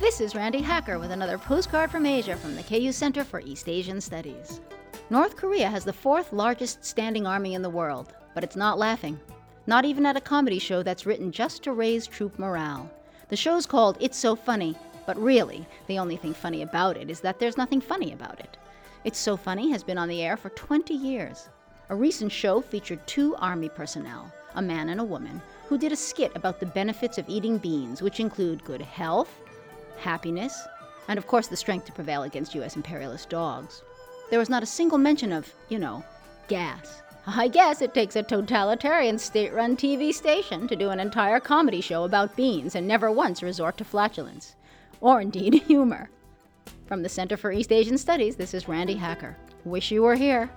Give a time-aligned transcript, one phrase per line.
[0.00, 3.68] This is Randi Hacker with another postcard from Asia from the KU Center for East
[3.68, 4.62] Asian Studies.
[5.10, 9.20] North Korea has the fourth largest standing army in the world, but it's not laughing.
[9.66, 12.90] Not even at a comedy show that's written just to raise troop morale.
[13.28, 14.74] The show's called It's So Funny,
[15.04, 18.56] but really, the only thing funny about it is that there's nothing funny about it.
[19.04, 21.50] It's So Funny has been on the air for 20 years.
[21.90, 25.96] A recent show featured two Army personnel, a man and a woman, who did a
[25.96, 29.36] skit about the benefits of eating beans, which include good health,
[30.00, 30.66] happiness,
[31.08, 32.76] and of course the strength to prevail against U.S.
[32.76, 33.82] imperialist dogs.
[34.30, 36.04] There was not a single mention of, you know,
[36.48, 37.02] gas.
[37.26, 41.80] I guess it takes a totalitarian state run TV station to do an entire comedy
[41.80, 44.56] show about beans and never once resort to flatulence.
[45.00, 46.10] Or indeed humor.
[46.86, 49.36] From the Center for East Asian Studies, this is Randi Hacker.
[49.64, 50.50] Wish you were here.